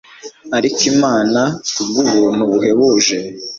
[0.57, 1.41] ariko imana,
[1.73, 3.19] kubwubuntu buhebuje